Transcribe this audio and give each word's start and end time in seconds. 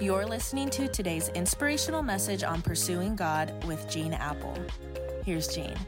You're 0.00 0.26
listening 0.26 0.70
to 0.70 0.88
today's 0.88 1.28
inspirational 1.30 2.02
message 2.02 2.42
on 2.42 2.62
pursuing 2.62 3.14
God 3.14 3.64
with 3.64 3.88
Gene 3.88 4.12
Appel. 4.12 4.58
Here's 5.24 5.46
Gene. 5.46 5.78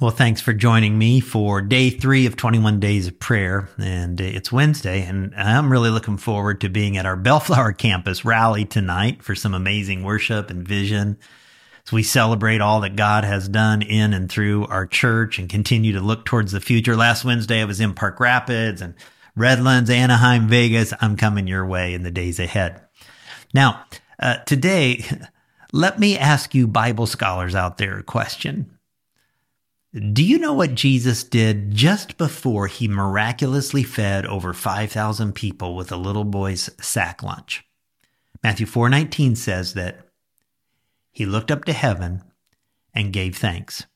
Well, 0.00 0.12
thanks 0.12 0.40
for 0.40 0.52
joining 0.52 0.96
me 0.96 1.18
for 1.18 1.60
day 1.60 1.90
three 1.90 2.26
of 2.26 2.36
21 2.36 2.78
Days 2.78 3.08
of 3.08 3.18
Prayer. 3.18 3.68
And 3.78 4.20
it's 4.20 4.52
Wednesday, 4.52 5.02
and 5.02 5.34
I'm 5.34 5.72
really 5.72 5.90
looking 5.90 6.18
forward 6.18 6.60
to 6.60 6.68
being 6.68 6.96
at 6.96 7.04
our 7.04 7.16
Bellflower 7.16 7.72
campus 7.78 8.24
rally 8.24 8.64
tonight 8.64 9.24
for 9.24 9.34
some 9.34 9.52
amazing 9.52 10.04
worship 10.04 10.50
and 10.50 10.66
vision. 10.66 11.18
As 11.84 11.92
we 11.92 12.04
celebrate 12.04 12.60
all 12.60 12.80
that 12.82 12.94
God 12.94 13.24
has 13.24 13.48
done 13.48 13.82
in 13.82 14.14
and 14.14 14.30
through 14.30 14.66
our 14.66 14.86
church 14.86 15.40
and 15.40 15.48
continue 15.48 15.94
to 15.94 16.00
look 16.00 16.24
towards 16.24 16.52
the 16.52 16.60
future. 16.60 16.94
Last 16.94 17.24
Wednesday, 17.24 17.60
I 17.60 17.64
was 17.64 17.80
in 17.80 17.92
Park 17.94 18.20
Rapids 18.20 18.80
and 18.80 18.94
Redlands, 19.40 19.88
Anaheim, 19.88 20.48
Vegas. 20.48 20.92
I'm 21.00 21.16
coming 21.16 21.46
your 21.46 21.64
way 21.64 21.94
in 21.94 22.02
the 22.02 22.10
days 22.10 22.38
ahead. 22.38 22.82
Now, 23.54 23.84
uh, 24.18 24.36
today, 24.44 25.02
let 25.72 25.98
me 25.98 26.18
ask 26.18 26.54
you, 26.54 26.66
Bible 26.66 27.06
scholars 27.06 27.54
out 27.54 27.78
there, 27.78 27.98
a 27.98 28.02
question. 28.02 28.76
Do 29.92 30.22
you 30.22 30.38
know 30.38 30.52
what 30.52 30.74
Jesus 30.74 31.24
did 31.24 31.72
just 31.72 32.18
before 32.18 32.66
he 32.66 32.86
miraculously 32.86 33.82
fed 33.82 34.26
over 34.26 34.52
5,000 34.52 35.34
people 35.34 35.74
with 35.74 35.90
a 35.90 35.96
little 35.96 36.24
boy's 36.24 36.68
sack 36.78 37.22
lunch? 37.22 37.64
Matthew 38.42 38.66
4:19 38.66 39.36
says 39.36 39.72
that 39.72 40.06
he 41.10 41.24
looked 41.26 41.50
up 41.50 41.64
to 41.64 41.72
heaven 41.72 42.22
and 42.94 43.12
gave 43.12 43.36
thanks. 43.36 43.86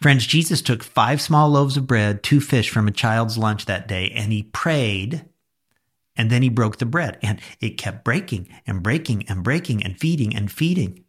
Friends, 0.00 0.26
Jesus 0.26 0.62
took 0.62 0.82
five 0.82 1.20
small 1.20 1.48
loaves 1.50 1.76
of 1.76 1.86
bread, 1.86 2.22
two 2.22 2.40
fish 2.40 2.70
from 2.70 2.88
a 2.88 2.92
child's 2.92 3.38
lunch 3.38 3.66
that 3.66 3.88
day, 3.88 4.12
and 4.14 4.32
he 4.32 4.44
prayed, 4.44 5.24
and 6.16 6.30
then 6.30 6.42
he 6.42 6.48
broke 6.48 6.78
the 6.78 6.86
bread, 6.86 7.18
and 7.22 7.40
it 7.60 7.78
kept 7.78 8.04
breaking 8.04 8.48
and 8.66 8.82
breaking 8.82 9.24
and 9.28 9.42
breaking 9.42 9.82
and 9.82 9.98
feeding 9.98 10.34
and 10.34 10.50
feeding. 10.50 11.04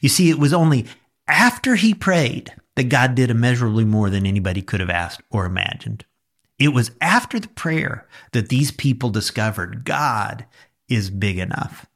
You 0.00 0.08
see, 0.08 0.30
it 0.30 0.38
was 0.38 0.52
only 0.52 0.86
after 1.28 1.76
he 1.76 1.94
prayed 1.94 2.52
that 2.76 2.88
God 2.88 3.14
did 3.14 3.30
immeasurably 3.30 3.84
more 3.84 4.10
than 4.10 4.26
anybody 4.26 4.62
could 4.62 4.80
have 4.80 4.90
asked 4.90 5.22
or 5.30 5.46
imagined. 5.46 6.04
It 6.58 6.68
was 6.68 6.92
after 7.00 7.40
the 7.40 7.48
prayer 7.48 8.06
that 8.32 8.48
these 8.48 8.70
people 8.70 9.10
discovered 9.10 9.84
God 9.84 10.46
is 10.88 11.10
big 11.10 11.38
enough. 11.38 11.86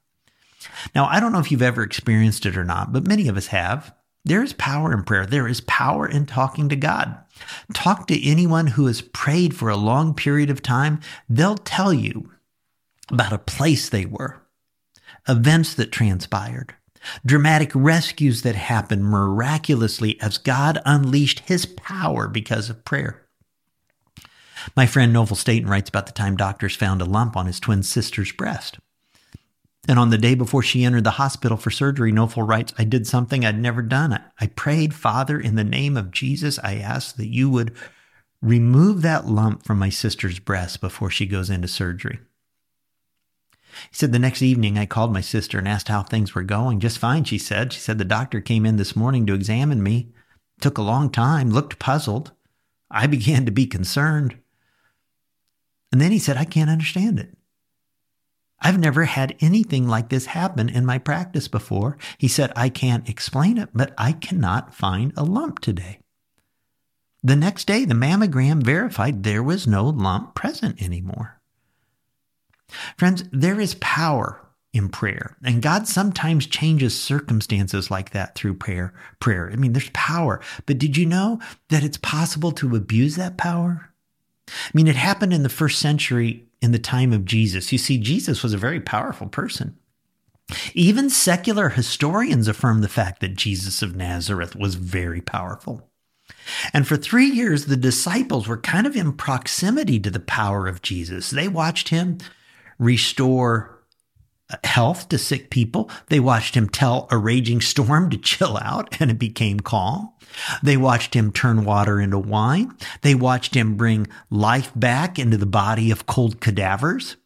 Now, 0.95 1.07
I 1.07 1.21
don't 1.21 1.33
know 1.33 1.39
if 1.39 1.51
you've 1.51 1.63
ever 1.63 1.83
experienced 1.83 2.47
it 2.47 2.57
or 2.57 2.65
not, 2.65 2.93
but 2.93 3.07
many 3.07 3.29
of 3.29 3.37
us 3.37 3.49
have. 3.49 3.95
There 4.25 4.43
is 4.43 4.53
power 4.53 4.93
in 4.93 5.05
prayer. 5.05 5.27
There 5.27 5.49
is 5.49 5.61
power 5.63 6.07
in 6.07 6.27
talking 6.27 6.69
to 6.69 6.77
God. 6.77 7.19
Talk 7.73 8.07
to 8.09 8.27
anyone 8.27 8.69
who 8.69 8.87
has 8.87 9.01
prayed 9.01 9.57
for 9.57 9.69
a 9.69 9.77
long 9.77 10.15
period 10.15 10.51
of 10.51 10.63
time. 10.63 11.01
They'll 11.29 11.57
tell 11.57 11.93
you 11.93 12.33
about 13.11 13.33
a 13.33 13.39
place 13.39 13.89
they 13.89 14.05
were, 14.05 14.43
events 15.29 15.75
that 15.75 15.93
transpired, 15.93 16.75
dramatic 17.25 17.71
rescues 17.75 18.43
that 18.43 18.55
happened 18.55 19.05
miraculously 19.05 20.21
as 20.21 20.37
God 20.37 20.81
unleashed 20.85 21.41
his 21.41 21.65
power 21.65 22.29
because 22.29 22.69
of 22.69 22.85
prayer. 22.85 23.25
My 24.77 24.87
friend 24.87 25.15
Knofel 25.15 25.37
Staton 25.37 25.71
writes 25.71 25.89
about 25.89 26.07
the 26.07 26.13
time 26.13 26.37
doctors 26.37 26.77
found 26.77 27.01
a 27.01 27.07
lump 27.07 27.37
on 27.37 27.47
his 27.47 27.61
twin 27.61 27.83
sister's 27.83 28.33
breast. 28.33 28.79
And 29.89 29.99
on 29.99 30.11
the 30.11 30.19
day 30.19 30.35
before 30.35 30.63
she 30.63 30.85
entered 30.85 31.05
the 31.05 31.13
hospital 31.13 31.57
for 31.57 31.71
surgery, 31.71 32.13
Knofel 32.13 32.47
writes, 32.47 32.75
I 32.77 32.85
did 32.85 33.07
something 33.07 33.45
I'd 33.45 33.59
never 33.59 33.81
done. 33.81 34.23
I 34.39 34.47
prayed, 34.49 34.93
Father, 34.93 35.41
in 35.41 35.55
the 35.55 35.65
name 35.65 35.97
of 35.97 36.11
Jesus, 36.11 36.59
I 36.63 36.77
ask 36.77 37.17
that 37.17 37.29
you 37.29 37.49
would 37.49 37.75
remove 38.43 39.01
that 39.01 39.27
lump 39.27 39.65
from 39.65 39.79
my 39.79 39.89
sister's 39.89 40.39
breast 40.39 40.83
before 40.83 41.09
she 41.09 41.25
goes 41.25 41.49
into 41.49 41.69
surgery. 41.69 42.19
He 43.91 43.95
said, 43.95 44.13
The 44.13 44.19
next 44.19 44.43
evening, 44.43 44.77
I 44.77 44.85
called 44.85 45.13
my 45.13 45.23
sister 45.23 45.59
and 45.59 45.67
asked 45.67 45.89
how 45.89 46.03
things 46.03 46.35
were 46.35 46.43
going. 46.43 46.81
Just 46.81 46.99
fine, 46.99 47.25
she 47.25 47.39
said. 47.39 47.73
She 47.73 47.81
said, 47.81 47.97
The 47.97 48.05
doctor 48.05 48.43
came 48.43 48.67
in 48.67 48.77
this 48.77 48.95
morning 48.95 49.25
to 49.27 49.35
examine 49.35 49.83
me. 49.83 50.13
Took 50.61 50.77
a 50.77 50.83
long 50.83 51.09
time, 51.09 51.51
looked 51.51 51.79
puzzled. 51.79 52.33
I 52.91 53.07
began 53.07 53.47
to 53.47 53.53
be 53.53 53.67
concerned. 53.67 54.39
And 55.93 56.01
then 56.01 56.13
he 56.13 56.19
said, 56.19 56.37
I 56.37 56.45
can't 56.45 56.71
understand 56.71 57.19
it. 57.19 57.38
I've 58.61 58.79
never 58.79 59.05
had 59.05 59.37
anything 59.41 59.87
like 59.87 60.09
this 60.09 60.27
happen 60.27 60.69
in 60.69 60.85
my 60.85 60.99
practice 60.99 61.49
before. 61.49 61.97
He 62.19 62.29
said, 62.29 62.53
I 62.57 62.69
can't 62.69 63.09
explain 63.09 63.57
it, 63.57 63.69
but 63.73 63.95
I 63.97 64.13
cannot 64.13 64.75
find 64.75 65.13
a 65.17 65.25
lump 65.25 65.61
today. 65.61 66.01
The 67.23 67.37
next 67.37 67.67
day, 67.67 67.85
the 67.85 67.95
mammogram 67.95 68.63
verified 68.63 69.23
there 69.23 69.43
was 69.43 69.67
no 69.67 69.87
lump 69.89 70.35
present 70.35 70.83
anymore. 70.83 71.41
Friends, 72.97 73.25
there 73.33 73.61
is 73.61 73.77
power 73.77 74.45
in 74.73 74.89
prayer, 74.89 75.37
and 75.43 75.63
God 75.63 75.89
sometimes 75.89 76.47
changes 76.47 77.01
circumstances 77.01 77.91
like 77.91 78.11
that 78.11 78.35
through 78.35 78.55
prayer. 78.55 78.93
Prayer. 79.19 79.51
I 79.53 79.57
mean, 79.57 79.73
there's 79.73 79.91
power, 79.91 80.41
but 80.67 80.79
did 80.79 80.97
you 80.97 81.07
know 81.07 81.41
that 81.71 81.83
it's 81.83 81.97
possible 81.97 82.53
to 82.53 82.77
abuse 82.77 83.17
that 83.17 83.39
power? 83.39 83.93
I 84.49 84.71
mean, 84.75 84.87
it 84.87 84.97
happened 84.97 85.33
in 85.33 85.43
the 85.43 85.49
first 85.49 85.79
century 85.79 86.48
in 86.61 86.73
the 86.73 86.79
time 86.79 87.13
of 87.13 87.25
Jesus. 87.25 87.73
You 87.73 87.79
see, 87.79 87.99
Jesus 87.99 88.43
was 88.43 88.53
a 88.53 88.59
very 88.59 88.81
powerful 88.81 89.29
person. 89.29 89.77
Even 90.75 91.11
secular 91.11 91.71
historians 91.71 92.49
affirm 92.49 92.81
the 92.81 92.89
fact 92.89 93.21
that 93.21 93.37
Jesus 93.37 93.83
of 93.83 93.95
Nazareth 93.95 94.57
was 94.57 94.77
very 94.77 95.21
powerful. 95.21 95.91
And 96.73 96.87
for 96.87 96.97
three 96.97 97.27
years, 97.27 97.67
the 97.67 97.77
disciples 97.77 98.49
were 98.49 98.57
kind 98.57 98.87
of 98.87 98.97
in 98.97 99.13
proximity 99.13 100.01
to 100.01 100.11
the 100.11 100.21
power 100.21 100.67
of 100.67 100.83
Jesus. 100.83 101.31
They 101.31 101.49
watched 101.49 101.91
him 101.91 102.19
restore 102.79 103.78
health 104.65 105.09
to 105.11 105.19
sick 105.19 105.51
people. 105.51 105.91
They 106.09 106.21
watched 106.21 106.55
him 106.55 106.69
tell 106.69 107.07
a 107.11 107.19
raging 107.19 107.61
storm 107.61 108.11
to 108.11 108.17
chill 108.17 108.59
out 108.59 108.97
and 109.01 109.11
it 109.11 109.19
became 109.19 109.61
calm. 109.61 110.11
They 110.63 110.77
watched 110.77 111.15
him 111.15 111.33
turn 111.33 111.65
water 111.65 112.01
into 112.01 112.19
wine. 112.19 112.77
They 113.03 113.15
watched 113.15 113.55
him 113.55 113.77
bring 113.77 114.07
life 114.31 114.71
back 114.75 115.19
into 115.19 115.37
the 115.37 115.47
body 115.47 115.91
of 115.91 116.07
cold 116.07 116.41
cadavers. 116.41 117.17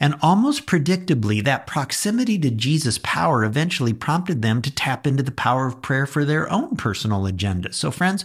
And 0.00 0.14
almost 0.22 0.66
predictably, 0.66 1.42
that 1.44 1.66
proximity 1.66 2.38
to 2.38 2.50
Jesus' 2.50 2.98
power 3.02 3.44
eventually 3.44 3.92
prompted 3.92 4.42
them 4.42 4.62
to 4.62 4.70
tap 4.70 5.06
into 5.06 5.22
the 5.22 5.30
power 5.30 5.66
of 5.66 5.82
prayer 5.82 6.06
for 6.06 6.24
their 6.24 6.50
own 6.50 6.76
personal 6.76 7.26
agenda. 7.26 7.72
So, 7.72 7.90
friends, 7.90 8.24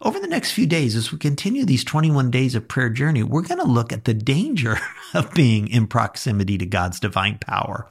over 0.00 0.20
the 0.20 0.26
next 0.26 0.52
few 0.52 0.66
days, 0.66 0.94
as 0.94 1.12
we 1.12 1.18
continue 1.18 1.64
these 1.64 1.84
21 1.84 2.30
days 2.30 2.54
of 2.54 2.68
prayer 2.68 2.90
journey, 2.90 3.22
we're 3.22 3.42
going 3.42 3.60
to 3.60 3.66
look 3.66 3.92
at 3.92 4.04
the 4.04 4.14
danger 4.14 4.78
of 5.14 5.32
being 5.34 5.68
in 5.68 5.86
proximity 5.86 6.58
to 6.58 6.66
God's 6.66 7.00
divine 7.00 7.38
power 7.38 7.90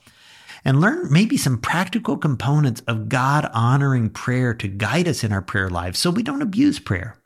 and 0.65 0.79
learn 0.79 1.11
maybe 1.11 1.37
some 1.37 1.57
practical 1.57 2.17
components 2.17 2.81
of 2.87 3.09
God 3.09 3.49
honoring 3.53 4.09
prayer 4.09 4.53
to 4.53 4.67
guide 4.67 5.07
us 5.07 5.23
in 5.23 5.31
our 5.31 5.41
prayer 5.41 5.69
lives 5.69 5.99
so 5.99 6.09
we 6.09 6.23
don't 6.23 6.41
abuse 6.41 6.79
prayer. 6.79 7.17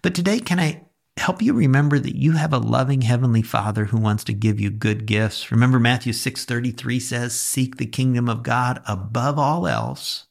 But 0.00 0.14
today, 0.14 0.38
can 0.38 0.60
I 0.60 0.82
help 1.18 1.42
you 1.42 1.52
remember 1.52 1.98
that 1.98 2.16
you 2.16 2.32
have 2.32 2.52
a 2.52 2.58
loving 2.58 3.02
heavenly 3.02 3.42
Father 3.42 3.86
who 3.86 3.98
wants 3.98 4.24
to 4.24 4.32
give 4.32 4.58
you 4.58 4.70
good 4.70 5.06
gifts. 5.06 5.50
Remember 5.50 5.78
Matthew 5.78 6.12
6:33 6.12 6.98
says, 6.98 7.38
"Seek 7.38 7.76
the 7.76 7.86
kingdom 7.86 8.28
of 8.28 8.42
God 8.42 8.82
above 8.86 9.38
all 9.38 9.66
else, 9.66 10.26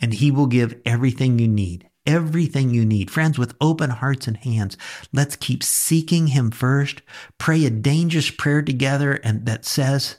and 0.00 0.14
he 0.14 0.30
will 0.30 0.46
give 0.46 0.80
everything 0.84 1.38
you 1.38 1.48
need." 1.48 1.88
Everything 2.04 2.70
you 2.70 2.84
need. 2.84 3.12
Friends, 3.12 3.38
with 3.38 3.54
open 3.60 3.90
hearts 3.90 4.26
and 4.26 4.36
hands, 4.38 4.76
let's 5.12 5.36
keep 5.36 5.62
seeking 5.62 6.26
him 6.26 6.50
first. 6.50 7.00
Pray 7.38 7.64
a 7.64 7.70
dangerous 7.70 8.28
prayer 8.28 8.60
together 8.60 9.12
and 9.12 9.46
that 9.46 9.64
says, 9.64 10.16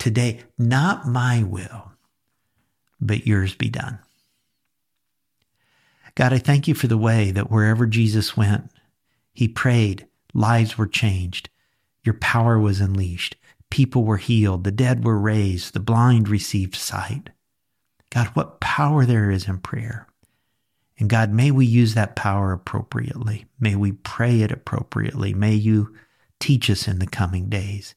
"Today, 0.00 0.40
not 0.58 1.06
my 1.06 1.44
will, 1.44 1.92
but 3.00 3.28
yours 3.28 3.54
be 3.54 3.70
done." 3.70 4.00
God, 6.16 6.32
I 6.32 6.38
thank 6.38 6.66
you 6.66 6.74
for 6.74 6.88
the 6.88 6.98
way 6.98 7.30
that 7.30 7.48
wherever 7.48 7.86
Jesus 7.86 8.36
went, 8.36 8.68
he 9.32 9.48
prayed, 9.48 10.06
lives 10.34 10.76
were 10.76 10.86
changed, 10.86 11.48
your 12.04 12.14
power 12.14 12.58
was 12.58 12.80
unleashed, 12.80 13.36
people 13.70 14.04
were 14.04 14.18
healed, 14.18 14.64
the 14.64 14.70
dead 14.70 15.04
were 15.04 15.18
raised, 15.18 15.72
the 15.72 15.80
blind 15.80 16.28
received 16.28 16.74
sight. 16.74 17.30
God, 18.10 18.28
what 18.34 18.60
power 18.60 19.06
there 19.06 19.30
is 19.30 19.48
in 19.48 19.58
prayer. 19.58 20.06
And 20.98 21.08
God, 21.08 21.32
may 21.32 21.50
we 21.50 21.64
use 21.64 21.94
that 21.94 22.14
power 22.14 22.52
appropriately. 22.52 23.46
May 23.58 23.74
we 23.74 23.92
pray 23.92 24.42
it 24.42 24.52
appropriately. 24.52 25.32
May 25.32 25.54
you 25.54 25.96
teach 26.38 26.68
us 26.68 26.86
in 26.86 26.98
the 26.98 27.06
coming 27.06 27.48
days. 27.48 27.94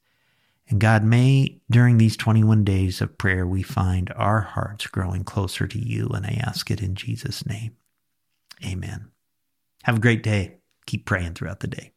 And 0.69 0.79
God, 0.79 1.03
may 1.03 1.59
during 1.69 1.97
these 1.97 2.17
21 2.17 2.63
days 2.63 3.01
of 3.01 3.17
prayer, 3.17 3.45
we 3.45 3.61
find 3.61 4.11
our 4.15 4.41
hearts 4.41 4.87
growing 4.87 5.23
closer 5.23 5.67
to 5.67 5.79
you. 5.79 6.07
And 6.07 6.25
I 6.25 6.41
ask 6.41 6.71
it 6.71 6.81
in 6.81 6.95
Jesus' 6.95 7.45
name. 7.45 7.75
Amen. 8.65 9.11
Have 9.83 9.97
a 9.97 10.01
great 10.01 10.23
day. 10.23 10.57
Keep 10.87 11.05
praying 11.05 11.33
throughout 11.33 11.59
the 11.61 11.67
day. 11.67 11.94